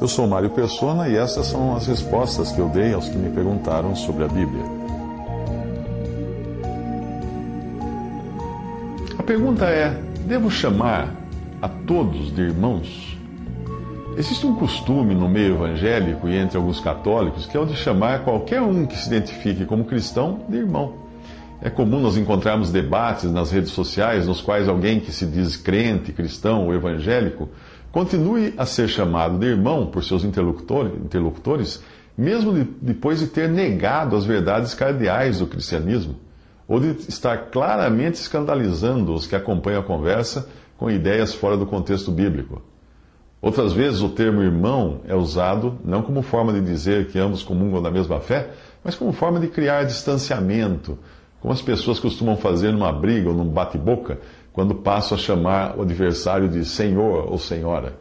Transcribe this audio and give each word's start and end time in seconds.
Eu 0.00 0.06
sou 0.06 0.26
Mário 0.26 0.50
Persona 0.50 1.08
e 1.08 1.16
essas 1.16 1.46
são 1.46 1.74
as 1.74 1.86
respostas 1.86 2.52
que 2.52 2.58
eu 2.58 2.68
dei 2.68 2.92
aos 2.92 3.08
que 3.08 3.16
me 3.16 3.30
perguntaram 3.30 3.96
sobre 3.96 4.24
a 4.24 4.28
Bíblia. 4.28 4.62
A 9.18 9.22
pergunta 9.22 9.64
é: 9.64 9.90
devo 10.26 10.50
chamar 10.50 11.14
a 11.62 11.68
todos 11.68 12.34
de 12.34 12.42
irmãos? 12.42 13.16
Existe 14.16 14.46
um 14.46 14.54
costume 14.54 15.14
no 15.14 15.28
meio 15.28 15.56
evangélico 15.56 16.28
e 16.28 16.36
entre 16.36 16.56
alguns 16.56 16.80
católicos 16.80 17.46
que 17.46 17.56
é 17.56 17.60
o 17.60 17.66
de 17.66 17.74
chamar 17.74 18.24
qualquer 18.24 18.62
um 18.62 18.86
que 18.86 18.96
se 18.96 19.08
identifique 19.08 19.64
como 19.64 19.84
cristão 19.84 20.40
de 20.48 20.56
irmão. 20.56 20.94
É 21.60 21.70
comum 21.70 22.00
nós 22.00 22.16
encontrarmos 22.16 22.70
debates 22.70 23.30
nas 23.32 23.50
redes 23.50 23.70
sociais 23.70 24.26
nos 24.26 24.40
quais 24.40 24.68
alguém 24.68 25.00
que 25.00 25.10
se 25.10 25.26
diz 25.26 25.56
crente, 25.56 26.12
cristão 26.12 26.66
ou 26.66 26.74
evangélico 26.74 27.48
continue 27.96 28.52
a 28.58 28.66
ser 28.66 28.88
chamado 28.88 29.38
de 29.38 29.46
irmão 29.46 29.86
por 29.86 30.04
seus 30.04 30.22
interlocutores, 30.22 31.82
mesmo 32.14 32.52
de, 32.52 32.62
depois 32.62 33.20
de 33.20 33.26
ter 33.26 33.48
negado 33.48 34.14
as 34.14 34.26
verdades 34.26 34.74
cardeais 34.74 35.38
do 35.38 35.46
cristianismo, 35.46 36.16
ou 36.68 36.78
de 36.78 36.90
estar 37.08 37.46
claramente 37.46 38.16
escandalizando 38.16 39.14
os 39.14 39.26
que 39.26 39.34
acompanham 39.34 39.80
a 39.80 39.82
conversa 39.82 40.46
com 40.76 40.90
ideias 40.90 41.32
fora 41.32 41.56
do 41.56 41.64
contexto 41.64 42.10
bíblico. 42.10 42.60
Outras 43.40 43.72
vezes, 43.72 44.02
o 44.02 44.10
termo 44.10 44.42
irmão 44.42 45.00
é 45.08 45.14
usado 45.14 45.78
não 45.82 46.02
como 46.02 46.20
forma 46.20 46.52
de 46.52 46.60
dizer 46.60 47.06
que 47.06 47.18
ambos 47.18 47.42
comungam 47.42 47.80
da 47.80 47.90
mesma 47.90 48.20
fé, 48.20 48.50
mas 48.84 48.94
como 48.94 49.10
forma 49.10 49.40
de 49.40 49.48
criar 49.48 49.84
distanciamento, 49.84 50.98
como 51.40 51.54
as 51.54 51.62
pessoas 51.62 51.98
costumam 51.98 52.36
fazer 52.36 52.72
numa 52.72 52.92
briga 52.92 53.30
ou 53.30 53.34
num 53.34 53.48
bate-boca, 53.48 54.18
quando 54.56 54.74
passam 54.74 55.18
a 55.18 55.20
chamar 55.20 55.76
o 55.76 55.82
adversário 55.82 56.48
de 56.48 56.64
senhor 56.64 57.30
ou 57.30 57.38
senhora. 57.38 57.92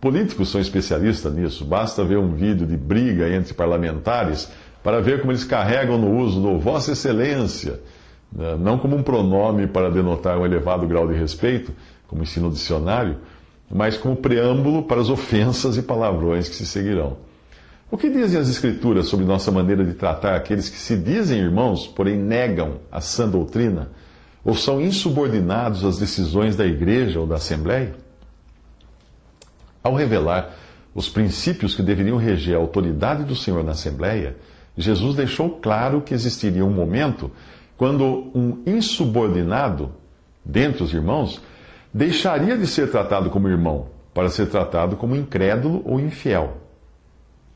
Políticos 0.00 0.48
são 0.48 0.58
especialistas 0.58 1.30
nisso, 1.34 1.62
basta 1.62 2.02
ver 2.02 2.16
um 2.16 2.32
vídeo 2.32 2.66
de 2.66 2.74
briga 2.74 3.28
entre 3.28 3.52
parlamentares 3.52 4.50
para 4.82 5.02
ver 5.02 5.20
como 5.20 5.30
eles 5.30 5.44
carregam 5.44 5.98
no 5.98 6.16
uso 6.16 6.40
do 6.40 6.58
Vossa 6.58 6.92
Excelência, 6.92 7.82
né, 8.32 8.56
não 8.58 8.78
como 8.78 8.96
um 8.96 9.02
pronome 9.02 9.66
para 9.66 9.90
denotar 9.90 10.38
um 10.38 10.46
elevado 10.46 10.86
grau 10.86 11.06
de 11.06 11.12
respeito, 11.12 11.70
como 12.08 12.22
ensina 12.22 12.48
o 12.48 12.50
dicionário, 12.50 13.18
mas 13.70 13.98
como 13.98 14.16
preâmbulo 14.16 14.84
para 14.84 15.02
as 15.02 15.10
ofensas 15.10 15.76
e 15.76 15.82
palavrões 15.82 16.48
que 16.48 16.54
se 16.54 16.64
seguirão. 16.64 17.18
O 17.90 17.98
que 17.98 18.08
dizem 18.08 18.40
as 18.40 18.48
Escrituras 18.48 19.06
sobre 19.06 19.26
nossa 19.26 19.52
maneira 19.52 19.84
de 19.84 19.92
tratar 19.92 20.34
aqueles 20.34 20.70
que 20.70 20.78
se 20.78 20.96
dizem 20.96 21.40
irmãos, 21.40 21.86
porém 21.86 22.16
negam 22.16 22.76
a 22.90 23.02
sã 23.02 23.28
doutrina? 23.28 23.90
Ou 24.44 24.54
são 24.54 24.80
insubordinados 24.80 25.84
às 25.84 25.98
decisões 25.98 26.56
da 26.56 26.66
igreja 26.66 27.20
ou 27.20 27.26
da 27.26 27.36
assembleia? 27.36 27.94
Ao 29.82 29.94
revelar 29.94 30.54
os 30.94 31.08
princípios 31.08 31.74
que 31.74 31.82
deveriam 31.82 32.16
reger 32.16 32.56
a 32.56 32.58
autoridade 32.58 33.24
do 33.24 33.36
Senhor 33.36 33.62
na 33.62 33.72
assembleia, 33.72 34.36
Jesus 34.76 35.16
deixou 35.16 35.50
claro 35.50 36.00
que 36.00 36.14
existiria 36.14 36.64
um 36.64 36.72
momento 36.72 37.30
quando 37.76 38.30
um 38.34 38.62
insubordinado, 38.66 39.92
dentre 40.44 40.82
os 40.82 40.92
irmãos, 40.92 41.40
deixaria 41.92 42.56
de 42.56 42.66
ser 42.66 42.90
tratado 42.90 43.30
como 43.30 43.48
irmão 43.48 43.88
para 44.12 44.28
ser 44.28 44.46
tratado 44.48 44.96
como 44.96 45.16
incrédulo 45.16 45.82
ou 45.84 45.98
infiel. 46.00 46.58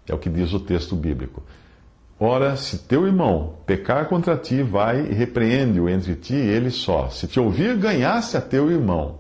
É 0.08 0.14
o 0.14 0.19
que 0.19 0.30
diz 0.30 0.52
o 0.52 0.60
texto 0.60 0.94
bíblico. 0.94 1.42
Ora, 2.18 2.56
se 2.56 2.78
teu 2.78 3.06
irmão 3.06 3.54
pecar 3.66 4.06
contra 4.08 4.36
ti, 4.36 4.62
vai 4.62 5.00
e 5.00 5.12
repreende-o 5.12 5.88
entre 5.88 6.14
ti 6.14 6.34
e 6.34 6.48
ele 6.48 6.70
só. 6.70 7.08
Se 7.10 7.26
te 7.26 7.40
ouvir, 7.40 7.76
ganhaste 7.76 8.36
a 8.36 8.40
teu 8.40 8.70
irmão. 8.70 9.18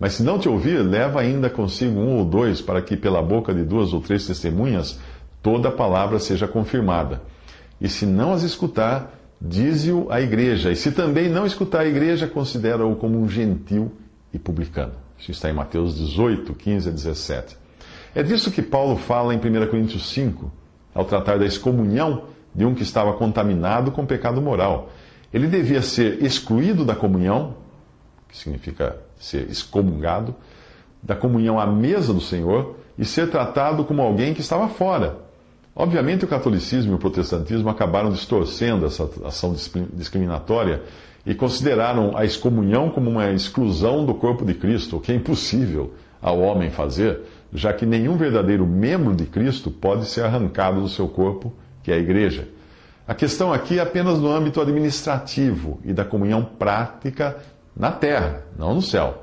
Mas 0.00 0.14
se 0.14 0.22
não 0.24 0.38
te 0.38 0.48
ouvir, 0.48 0.78
leva 0.82 1.20
ainda 1.20 1.48
consigo 1.48 1.98
um 1.98 2.18
ou 2.18 2.24
dois, 2.24 2.60
para 2.60 2.82
que 2.82 2.96
pela 2.96 3.22
boca 3.22 3.54
de 3.54 3.62
duas 3.62 3.92
ou 3.92 4.00
três 4.00 4.26
testemunhas 4.26 4.98
toda 5.40 5.68
a 5.68 5.72
palavra 5.72 6.18
seja 6.18 6.48
confirmada. 6.48 7.22
E 7.80 7.88
se 7.88 8.04
não 8.04 8.32
as 8.32 8.42
escutar, 8.42 9.14
dize-o 9.40 10.10
à 10.10 10.20
igreja. 10.20 10.72
E 10.72 10.76
se 10.76 10.90
também 10.90 11.28
não 11.28 11.46
escutar 11.46 11.80
a 11.80 11.86
igreja, 11.86 12.26
considera-o 12.26 12.96
como 12.96 13.20
um 13.20 13.28
gentil 13.28 13.92
e 14.32 14.38
publicano. 14.38 14.94
Isso 15.16 15.30
está 15.30 15.48
em 15.48 15.52
Mateus 15.52 15.96
18, 15.96 16.52
15 16.52 16.88
a 16.88 16.92
17. 16.92 17.56
É 18.12 18.22
disso 18.22 18.50
que 18.50 18.62
Paulo 18.62 18.96
fala 18.96 19.32
em 19.32 19.38
1 19.38 19.40
Coríntios 19.70 20.10
5 20.10 20.63
ao 20.94 21.04
tratar 21.04 21.38
da 21.38 21.44
excomunhão 21.44 22.24
de 22.54 22.64
um 22.64 22.74
que 22.74 22.82
estava 22.82 23.12
contaminado 23.14 23.90
com 23.90 24.06
pecado 24.06 24.40
moral. 24.40 24.90
Ele 25.32 25.48
devia 25.48 25.82
ser 25.82 26.22
excluído 26.22 26.84
da 26.84 26.94
comunhão, 26.94 27.54
que 28.28 28.36
significa 28.36 28.96
ser 29.18 29.50
excomungado, 29.50 30.34
da 31.02 31.16
comunhão 31.16 31.58
à 31.58 31.66
mesa 31.66 32.14
do 32.14 32.20
Senhor 32.20 32.76
e 32.96 33.04
ser 33.04 33.28
tratado 33.30 33.84
como 33.84 34.00
alguém 34.00 34.32
que 34.32 34.40
estava 34.40 34.68
fora. 34.68 35.18
Obviamente, 35.74 36.24
o 36.24 36.28
catolicismo 36.28 36.92
e 36.92 36.94
o 36.94 36.98
protestantismo 36.98 37.68
acabaram 37.68 38.10
distorcendo 38.10 38.86
essa 38.86 39.10
ação 39.24 39.54
discriminatória 39.92 40.82
e 41.26 41.34
consideraram 41.34 42.16
a 42.16 42.24
excomunhão 42.24 42.90
como 42.90 43.10
uma 43.10 43.32
exclusão 43.32 44.04
do 44.04 44.14
corpo 44.14 44.44
de 44.44 44.54
Cristo, 44.54 44.96
o 44.96 45.00
que 45.00 45.10
é 45.10 45.14
impossível 45.16 45.92
ao 46.22 46.38
homem 46.38 46.70
fazer, 46.70 47.20
já 47.54 47.72
que 47.72 47.86
nenhum 47.86 48.16
verdadeiro 48.16 48.66
membro 48.66 49.14
de 49.14 49.24
Cristo 49.24 49.70
pode 49.70 50.06
ser 50.06 50.24
arrancado 50.24 50.80
do 50.80 50.88
seu 50.88 51.06
corpo, 51.06 51.52
que 51.84 51.92
é 51.92 51.94
a 51.94 51.98
igreja. 51.98 52.48
A 53.06 53.14
questão 53.14 53.52
aqui 53.52 53.78
é 53.78 53.82
apenas 53.82 54.18
no 54.18 54.28
âmbito 54.28 54.60
administrativo 54.60 55.78
e 55.84 55.92
da 55.92 56.04
comunhão 56.04 56.42
prática 56.42 57.36
na 57.76 57.92
terra, 57.92 58.42
não 58.58 58.74
no 58.74 58.82
céu. 58.82 59.22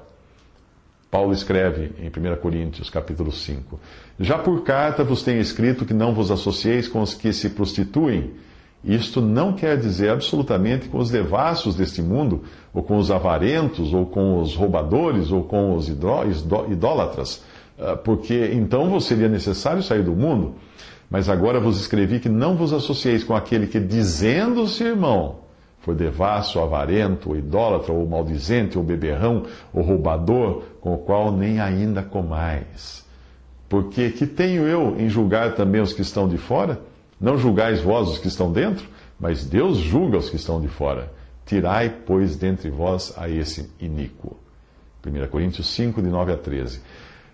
Paulo 1.09 1.33
escreve 1.33 1.91
em 1.99 2.07
1 2.07 2.37
Coríntios, 2.37 2.89
capítulo 2.89 3.33
5: 3.33 3.77
Já 4.17 4.37
por 4.37 4.63
carta 4.63 5.03
vos 5.03 5.23
tenho 5.23 5.41
escrito 5.41 5.85
que 5.85 5.93
não 5.93 6.13
vos 6.13 6.31
associeis 6.31 6.87
com 6.87 7.01
os 7.01 7.13
que 7.13 7.33
se 7.33 7.49
prostituem. 7.49 8.31
Isto 8.83 9.21
não 9.21 9.53
quer 9.53 9.77
dizer 9.77 10.09
absolutamente 10.09 10.87
com 10.87 10.97
os 10.97 11.11
devassos 11.11 11.75
deste 11.75 12.01
mundo, 12.01 12.43
ou 12.73 12.81
com 12.81 12.97
os 12.97 13.11
avarentos, 13.11 13.93
ou 13.93 14.05
com 14.05 14.41
os 14.41 14.55
roubadores, 14.55 15.31
ou 15.31 15.43
com 15.43 15.75
os 15.75 15.87
idólatras 15.89 17.43
ah, 17.43 17.60
porque 18.03 18.51
então 18.53 18.89
vos 18.89 19.05
seria 19.05 19.27
necessário 19.27 19.81
sair 19.81 20.03
do 20.03 20.13
mundo. 20.13 20.55
Mas 21.09 21.27
agora 21.27 21.59
vos 21.59 21.79
escrevi 21.79 22.19
que 22.19 22.29
não 22.29 22.55
vos 22.55 22.71
associeis 22.71 23.23
com 23.23 23.35
aquele 23.35 23.67
que, 23.67 23.79
dizendo-se 23.79 24.83
irmão, 24.83 25.39
for 25.81 25.93
devasso, 25.93 26.59
avarento, 26.59 27.29
ou 27.29 27.35
idólatra, 27.35 27.91
ou 27.91 28.07
maldizente, 28.07 28.77
ou 28.77 28.83
beberrão, 28.83 29.43
ou 29.73 29.81
roubador, 29.81 30.63
com 30.79 30.93
o 30.93 30.97
qual 30.97 31.31
nem 31.31 31.59
ainda 31.59 32.01
comais. 32.01 33.05
Porque 33.67 34.09
que 34.09 34.25
tenho 34.25 34.63
eu 34.63 34.95
em 34.97 35.09
julgar 35.09 35.55
também 35.55 35.81
os 35.81 35.91
que 35.91 36.01
estão 36.01 36.29
de 36.29 36.37
fora? 36.37 36.79
Não 37.19 37.37
julgais 37.37 37.81
vós 37.81 38.09
os 38.09 38.17
que 38.17 38.27
estão 38.27 38.51
dentro, 38.51 38.85
mas 39.19 39.43
Deus 39.45 39.77
julga 39.77 40.17
os 40.17 40.29
que 40.29 40.35
estão 40.35 40.61
de 40.61 40.67
fora. 40.67 41.11
Tirai, 41.45 41.89
pois, 42.05 42.35
dentre 42.35 42.69
vós 42.69 43.13
a 43.17 43.27
esse 43.29 43.69
iníquo. 43.79 44.37
1 45.05 45.27
Coríntios 45.27 45.67
5, 45.67 46.01
de 46.01 46.09
9 46.09 46.31
a 46.31 46.37
13. 46.37 46.81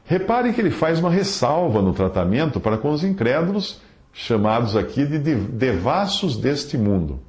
Repare 0.08 0.54
que 0.54 0.62
ele 0.62 0.72
faz 0.72 1.00
uma 1.00 1.10
ressalva 1.10 1.82
no 1.82 1.92
tratamento 1.92 2.62
para 2.62 2.78
com 2.78 2.92
os 2.92 3.04
incrédulos, 3.04 3.82
chamados 4.14 4.74
aqui 4.74 5.06
de 5.06 5.20
devassos 5.20 6.38
deste 6.38 6.78
mundo, 6.78 7.20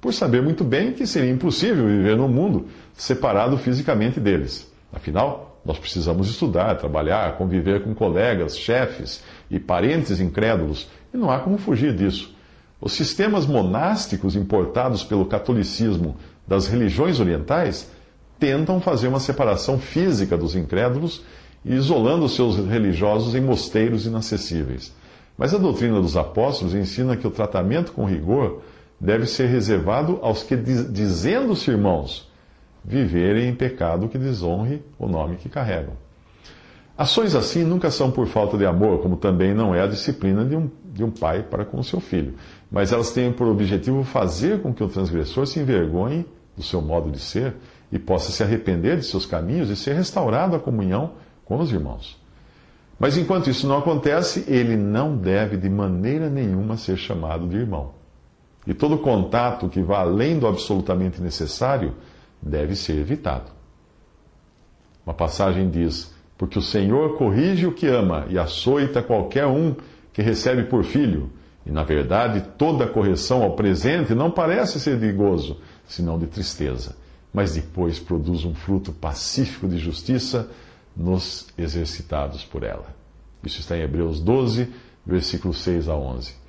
por 0.00 0.14
saber 0.14 0.40
muito 0.40 0.64
bem 0.64 0.94
que 0.94 1.06
seria 1.06 1.30
impossível 1.30 1.86
viver 1.86 2.16
no 2.16 2.26
mundo 2.26 2.68
separado 2.94 3.58
fisicamente 3.58 4.18
deles. 4.18 4.66
Afinal, 4.90 5.60
nós 5.62 5.78
precisamos 5.78 6.30
estudar, 6.30 6.74
trabalhar, 6.76 7.36
conviver 7.36 7.84
com 7.84 7.94
colegas, 7.94 8.56
chefes 8.56 9.22
e 9.50 9.60
parentes 9.60 10.18
incrédulos, 10.18 10.88
e 11.12 11.18
não 11.18 11.30
há 11.30 11.38
como 11.38 11.58
fugir 11.58 11.94
disso. 11.94 12.34
Os 12.80 12.94
sistemas 12.94 13.44
monásticos 13.44 14.34
importados 14.36 15.04
pelo 15.04 15.26
catolicismo 15.26 16.16
das 16.48 16.66
religiões 16.66 17.20
orientais 17.20 17.90
tentam 18.40 18.80
fazer 18.80 19.08
uma 19.08 19.20
separação 19.20 19.78
física 19.78 20.36
dos 20.36 20.56
incrédulos 20.56 21.22
e 21.64 21.74
isolando 21.74 22.28
seus 22.28 22.56
religiosos 22.56 23.34
em 23.34 23.40
mosteiros 23.40 24.06
inacessíveis. 24.06 24.94
Mas 25.36 25.54
a 25.54 25.58
doutrina 25.58 26.00
dos 26.00 26.16
apóstolos 26.16 26.74
ensina 26.74 27.16
que 27.16 27.26
o 27.26 27.30
tratamento 27.30 27.92
com 27.92 28.04
rigor 28.04 28.62
deve 29.00 29.26
ser 29.26 29.46
reservado 29.46 30.18
aos 30.22 30.42
que, 30.42 30.56
dizendo-se 30.56 31.70
irmãos, 31.70 32.30
viverem 32.84 33.48
em 33.48 33.54
pecado 33.54 34.08
que 34.08 34.18
desonre 34.18 34.82
o 34.98 35.08
nome 35.08 35.36
que 35.36 35.48
carregam. 35.48 35.94
Ações 36.96 37.34
assim 37.34 37.64
nunca 37.64 37.90
são 37.90 38.10
por 38.10 38.26
falta 38.26 38.56
de 38.58 38.66
amor, 38.66 39.00
como 39.00 39.16
também 39.16 39.54
não 39.54 39.74
é 39.74 39.80
a 39.80 39.86
disciplina 39.86 40.44
de 40.44 40.54
um, 40.54 40.70
de 40.92 41.02
um 41.02 41.10
pai 41.10 41.42
para 41.42 41.64
com 41.64 41.80
o 41.80 41.84
seu 41.84 42.00
filho, 42.00 42.34
mas 42.70 42.92
elas 42.92 43.10
têm 43.10 43.32
por 43.32 43.48
objetivo 43.48 44.04
fazer 44.04 44.60
com 44.60 44.74
que 44.74 44.84
o 44.84 44.88
transgressor 44.88 45.46
se 45.46 45.58
envergonhe 45.58 46.26
do 46.56 46.62
seu 46.62 46.82
modo 46.82 47.10
de 47.10 47.18
ser 47.18 47.54
e 47.90 47.98
possa 47.98 48.30
se 48.30 48.42
arrepender 48.42 48.98
de 48.98 49.04
seus 49.04 49.24
caminhos 49.24 49.70
e 49.70 49.76
ser 49.76 49.94
restaurado 49.94 50.54
à 50.54 50.60
comunhão 50.60 51.12
com 51.44 51.58
os 51.58 51.72
irmãos. 51.72 52.20
Mas 52.98 53.16
enquanto 53.16 53.50
isso 53.50 53.66
não 53.66 53.78
acontece, 53.78 54.44
ele 54.46 54.76
não 54.76 55.16
deve 55.16 55.56
de 55.56 55.68
maneira 55.68 56.30
nenhuma 56.30 56.76
ser 56.76 56.96
chamado 56.96 57.48
de 57.48 57.56
irmão. 57.56 57.94
E 58.66 58.72
todo 58.72 58.98
contato 58.98 59.68
que 59.68 59.82
vá 59.82 60.00
além 60.00 60.38
do 60.38 60.46
absolutamente 60.46 61.20
necessário 61.20 61.94
deve 62.40 62.76
ser 62.76 62.98
evitado. 62.98 63.50
Uma 65.04 65.14
passagem 65.14 65.68
diz: 65.68 66.14
porque 66.38 66.58
o 66.58 66.62
Senhor 66.62 67.16
corrige 67.16 67.66
o 67.66 67.72
que 67.72 67.86
ama 67.86 68.26
e 68.28 68.38
açoita 68.38 69.02
qualquer 69.02 69.46
um 69.46 69.74
que 70.12 70.22
recebe 70.22 70.64
por 70.64 70.84
filho. 70.84 71.30
E, 71.64 71.70
na 71.70 71.84
verdade, 71.84 72.42
toda 72.58 72.86
correção 72.86 73.42
ao 73.42 73.54
presente 73.54 74.14
não 74.14 74.30
parece 74.30 74.80
ser 74.80 74.98
de 74.98 75.12
gozo, 75.12 75.58
senão 75.86 76.18
de 76.18 76.26
tristeza, 76.26 76.96
mas 77.32 77.54
depois 77.54 78.00
produz 78.00 78.44
um 78.44 78.54
fruto 78.54 78.92
pacífico 78.92 79.68
de 79.68 79.78
justiça 79.78 80.50
nos 80.96 81.48
exercitados 81.56 82.44
por 82.44 82.62
ela. 82.62 82.94
Isso 83.44 83.60
está 83.60 83.76
em 83.76 83.82
Hebreus 83.82 84.20
12, 84.20 84.68
versículos 85.04 85.60
6 85.60 85.88
a 85.88 85.96
11. 85.96 86.42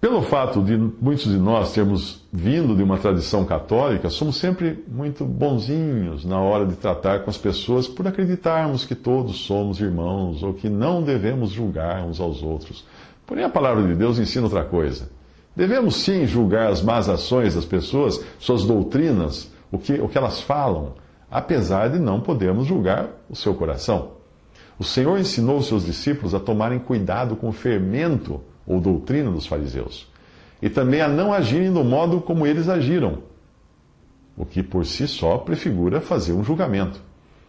Pelo 0.00 0.22
fato 0.22 0.62
de 0.62 0.76
muitos 0.76 1.24
de 1.24 1.38
nós 1.38 1.72
termos 1.72 2.22
vindo 2.32 2.76
de 2.76 2.82
uma 2.82 2.98
tradição 2.98 3.44
católica, 3.44 4.10
somos 4.10 4.36
sempre 4.36 4.84
muito 4.86 5.24
bonzinhos 5.24 6.24
na 6.24 6.38
hora 6.38 6.66
de 6.66 6.76
tratar 6.76 7.20
com 7.20 7.30
as 7.30 7.38
pessoas 7.38 7.88
por 7.88 8.06
acreditarmos 8.06 8.84
que 8.84 8.94
todos 8.94 9.38
somos 9.46 9.80
irmãos 9.80 10.42
ou 10.42 10.52
que 10.54 10.68
não 10.68 11.02
devemos 11.02 11.50
julgar 11.50 12.04
uns 12.04 12.20
aos 12.20 12.42
outros. 12.42 12.84
Porém, 13.26 13.44
a 13.44 13.48
palavra 13.48 13.82
de 13.82 13.94
Deus 13.94 14.18
ensina 14.18 14.44
outra 14.44 14.64
coisa. 14.64 15.08
Devemos 15.56 15.96
sim 15.96 16.26
julgar 16.26 16.70
as 16.70 16.82
más 16.82 17.08
ações 17.08 17.54
das 17.54 17.64
pessoas, 17.64 18.22
suas 18.38 18.64
doutrinas, 18.64 19.50
o 19.72 19.78
que, 19.78 19.94
o 19.94 20.08
que 20.08 20.18
elas 20.18 20.40
falam, 20.40 20.92
apesar 21.30 21.88
de 21.88 21.98
não 21.98 22.20
podermos 22.20 22.66
julgar 22.66 23.08
o 23.28 23.36
seu 23.36 23.54
coração. 23.54 24.12
O 24.78 24.84
Senhor 24.84 25.18
ensinou 25.18 25.58
os 25.58 25.66
seus 25.66 25.84
discípulos 25.84 26.34
a 26.34 26.40
tomarem 26.40 26.78
cuidado 26.78 27.34
com 27.36 27.48
o 27.48 27.52
fermento 27.52 28.40
ou 28.66 28.80
doutrina 28.80 29.30
dos 29.30 29.46
fariseus, 29.46 30.10
e 30.60 30.68
também 30.68 31.00
a 31.00 31.08
não 31.08 31.32
agirem 31.32 31.72
do 31.72 31.82
modo 31.84 32.20
como 32.20 32.46
eles 32.46 32.68
agiram, 32.68 33.18
o 34.36 34.44
que 34.44 34.62
por 34.62 34.84
si 34.84 35.08
só 35.08 35.38
prefigura 35.38 36.00
fazer 36.00 36.32
um 36.32 36.44
julgamento. 36.44 37.00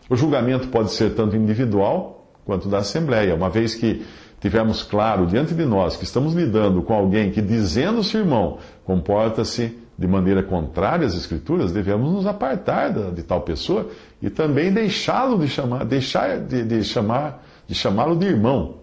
O 0.09 0.15
julgamento 0.15 0.69
pode 0.69 0.91
ser 0.91 1.15
tanto 1.15 1.35
individual 1.35 2.31
quanto 2.45 2.69
da 2.69 2.77
Assembleia, 2.77 3.35
uma 3.35 3.49
vez 3.49 3.75
que 3.75 4.05
tivermos 4.39 4.83
claro 4.83 5.25
diante 5.25 5.53
de 5.53 5.65
nós 5.65 5.97
que 5.97 6.05
estamos 6.05 6.33
lidando 6.33 6.81
com 6.81 6.93
alguém 6.93 7.31
que, 7.31 7.41
dizendo-se 7.41 8.15
irmão, 8.15 8.59
comporta-se 8.85 9.77
de 9.97 10.07
maneira 10.07 10.43
contrária 10.43 11.07
às 11.07 11.15
Escrituras, 11.15 11.71
devemos 11.71 12.11
nos 12.11 12.27
apartar 12.27 12.91
de 13.11 13.23
tal 13.23 13.41
pessoa 13.41 13.89
e 14.21 14.29
também 14.29 14.71
deixá-lo 14.71 15.39
de 15.39 15.47
chamar, 15.47 15.85
deixar 15.85 16.39
de, 16.39 16.63
de 16.63 16.83
chamar, 16.83 17.43
de 17.67 17.73
chamá-lo 17.73 18.15
de 18.15 18.27
irmão. 18.27 18.75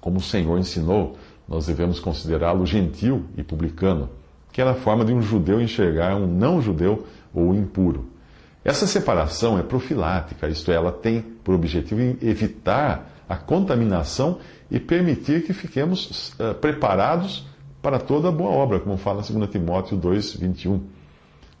Como 0.00 0.18
o 0.18 0.22
Senhor 0.22 0.58
ensinou, 0.58 1.16
nós 1.48 1.66
devemos 1.66 1.98
considerá-lo 1.98 2.66
gentil 2.66 3.24
e 3.38 3.42
publicano, 3.42 4.10
que 4.52 4.60
era 4.60 4.72
a 4.72 4.74
forma 4.74 5.04
de 5.04 5.14
um 5.14 5.22
judeu 5.22 5.60
enxergar 5.60 6.14
um 6.14 6.26
não-judeu 6.26 7.06
ou 7.32 7.54
impuro. 7.54 8.10
Essa 8.62 8.86
separação 8.86 9.58
é 9.58 9.62
profilática, 9.62 10.48
isto 10.48 10.70
é, 10.70 10.74
ela 10.74 10.92
tem 10.92 11.22
por 11.22 11.54
objetivo 11.54 12.00
evitar 12.22 13.10
a 13.28 13.36
contaminação 13.36 14.38
e 14.70 14.78
permitir 14.78 15.44
que 15.44 15.52
fiquemos 15.52 16.34
uh, 16.34 16.54
preparados 16.54 17.46
para 17.84 17.98
toda 17.98 18.32
boa 18.32 18.50
obra, 18.50 18.80
como 18.80 18.96
fala 18.96 19.20
2 19.20 19.50
Timóteo 19.50 19.94
2, 19.98 20.36
21. 20.36 20.80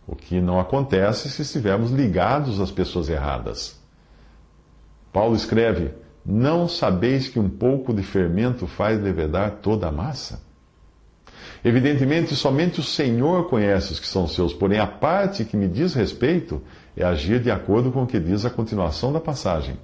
O 0.06 0.16
que 0.16 0.40
não 0.40 0.58
acontece 0.58 1.28
se 1.28 1.42
estivermos 1.42 1.90
ligados 1.90 2.60
às 2.60 2.70
pessoas 2.70 3.10
erradas. 3.10 3.78
Paulo 5.12 5.36
escreve: 5.36 5.92
Não 6.24 6.66
sabeis 6.66 7.28
que 7.28 7.38
um 7.38 7.50
pouco 7.50 7.92
de 7.92 8.02
fermento 8.02 8.66
faz 8.66 8.98
levedar 8.98 9.58
toda 9.60 9.88
a 9.88 9.92
massa? 9.92 10.42
Evidentemente, 11.62 12.34
somente 12.34 12.80
o 12.80 12.82
Senhor 12.82 13.48
conhece 13.50 13.92
os 13.92 14.00
que 14.00 14.06
são 14.06 14.26
seus, 14.26 14.54
porém 14.54 14.78
a 14.78 14.86
parte 14.86 15.44
que 15.44 15.58
me 15.58 15.68
diz 15.68 15.92
respeito 15.92 16.62
é 16.96 17.04
agir 17.04 17.38
de 17.38 17.50
acordo 17.50 17.92
com 17.92 18.04
o 18.04 18.06
que 18.06 18.18
diz 18.18 18.46
a 18.46 18.50
continuação 18.50 19.12
da 19.12 19.20
passagem 19.20 19.76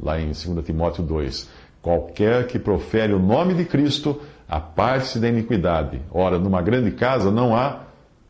lá 0.00 0.20
em 0.20 0.26
2 0.26 0.64
Timóteo 0.64 1.04
2. 1.04 1.48
Qualquer 1.80 2.46
que 2.48 2.58
profere 2.58 3.12
o 3.12 3.18
nome 3.18 3.54
de 3.54 3.64
Cristo, 3.64 4.20
aparte-se 4.48 5.18
da 5.18 5.28
iniquidade. 5.28 6.00
Ora, 6.10 6.38
numa 6.38 6.62
grande 6.62 6.90
casa 6.90 7.30
não 7.30 7.56
há 7.56 7.80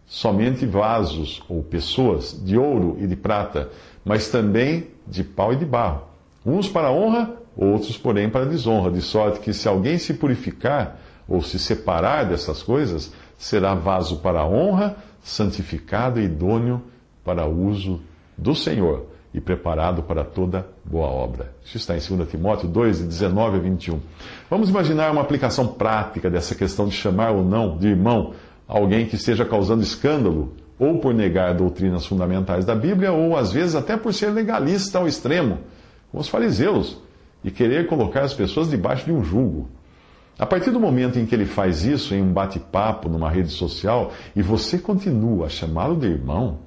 somente 0.06 0.64
vasos 0.64 1.42
ou 1.48 1.62
pessoas 1.62 2.40
de 2.44 2.56
ouro 2.56 2.96
e 3.00 3.06
de 3.06 3.16
prata, 3.16 3.70
mas 4.04 4.28
também 4.28 4.88
de 5.06 5.24
pau 5.24 5.52
e 5.52 5.56
de 5.56 5.64
barro. 5.64 6.02
Uns 6.44 6.68
para 6.68 6.92
honra, 6.92 7.34
outros, 7.56 7.96
porém, 7.98 8.30
para 8.30 8.46
desonra, 8.46 8.90
de 8.90 9.02
sorte 9.02 9.40
que 9.40 9.52
se 9.52 9.68
alguém 9.68 9.98
se 9.98 10.14
purificar 10.14 11.00
ou 11.28 11.42
se 11.42 11.58
separar 11.58 12.24
dessas 12.24 12.62
coisas, 12.62 13.12
será 13.36 13.74
vaso 13.74 14.18
para 14.18 14.46
honra, 14.46 14.96
santificado 15.22 16.20
e 16.20 16.24
idôneo 16.24 16.82
para 17.24 17.46
uso 17.46 18.00
do 18.38 18.54
Senhor 18.54 19.15
e 19.37 19.41
preparado 19.41 20.03
para 20.03 20.25
toda 20.25 20.67
boa 20.83 21.09
obra. 21.09 21.53
Isso 21.62 21.77
está 21.77 21.94
em 21.94 22.00
2 22.00 22.27
Timóteo 22.31 22.67
2, 22.67 23.00
de 23.00 23.05
19 23.05 23.59
a 23.59 23.61
21. 23.61 24.00
Vamos 24.49 24.71
imaginar 24.71 25.12
uma 25.12 25.21
aplicação 25.21 25.67
prática 25.67 26.31
dessa 26.31 26.55
questão 26.55 26.88
de 26.88 26.94
chamar 26.94 27.33
ou 27.33 27.44
não 27.44 27.77
de 27.77 27.87
irmão 27.87 28.33
alguém 28.67 29.05
que 29.05 29.15
esteja 29.15 29.44
causando 29.44 29.83
escândalo, 29.83 30.55
ou 30.79 30.99
por 30.99 31.15
negar 31.15 31.55
doutrinas 31.55 32.06
fundamentais 32.06 32.65
da 32.65 32.75
Bíblia, 32.75 33.12
ou 33.12 33.37
às 33.37 33.53
vezes 33.53 33.75
até 33.75 33.97
por 33.97 34.12
ser 34.12 34.31
legalista 34.31 34.99
ao 34.99 35.06
extremo, 35.06 35.59
como 36.11 36.23
os 36.23 36.29
fariseus, 36.29 37.00
e 37.44 37.50
querer 37.50 37.87
colocar 37.87 38.23
as 38.23 38.33
pessoas 38.33 38.71
debaixo 38.71 39.05
de 39.05 39.12
um 39.12 39.23
julgo. 39.23 39.69
A 40.38 40.47
partir 40.47 40.71
do 40.71 40.81
momento 40.81 41.19
em 41.19 41.27
que 41.27 41.35
ele 41.35 41.47
faz 41.47 41.85
isso 41.85 42.15
em 42.15 42.23
um 42.23 42.33
bate-papo 42.33 43.09
numa 43.09 43.31
rede 43.31 43.50
social 43.50 44.12
e 44.35 44.43
você 44.43 44.79
continua 44.79 45.47
a 45.47 45.49
chamá-lo 45.49 45.97
de 45.97 46.06
irmão, 46.06 46.59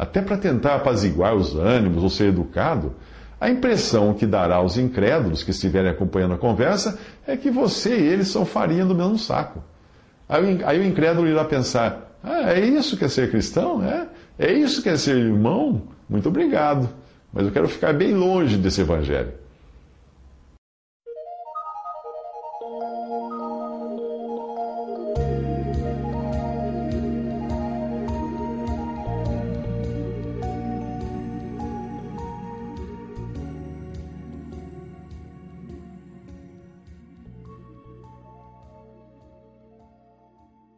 até 0.00 0.22
para 0.22 0.38
tentar 0.38 0.76
apaziguar 0.76 1.34
os 1.34 1.54
ânimos 1.54 2.02
ou 2.02 2.08
ser 2.08 2.28
educado, 2.28 2.94
a 3.38 3.50
impressão 3.50 4.14
que 4.14 4.24
dará 4.24 4.56
aos 4.56 4.78
incrédulos 4.78 5.42
que 5.42 5.50
estiverem 5.50 5.90
acompanhando 5.90 6.32
a 6.32 6.38
conversa 6.38 6.98
é 7.26 7.36
que 7.36 7.50
você 7.50 7.98
e 7.98 8.06
eles 8.06 8.28
são 8.28 8.46
farinha 8.46 8.86
do 8.86 8.94
mesmo 8.94 9.18
saco. 9.18 9.62
Aí, 10.26 10.80
o 10.80 10.84
incrédulo 10.84 11.28
irá 11.28 11.44
pensar: 11.44 12.16
ah, 12.24 12.50
é 12.50 12.60
isso 12.60 12.96
que 12.96 13.04
é 13.04 13.08
ser 13.08 13.30
cristão? 13.30 13.84
É? 13.84 14.08
É 14.38 14.50
isso 14.50 14.82
que 14.82 14.88
é 14.88 14.96
ser 14.96 15.16
irmão? 15.16 15.82
Muito 16.08 16.30
obrigado, 16.30 16.88
mas 17.30 17.44
eu 17.44 17.52
quero 17.52 17.68
ficar 17.68 17.92
bem 17.92 18.14
longe 18.14 18.56
desse 18.56 18.80
evangelho. 18.80 19.34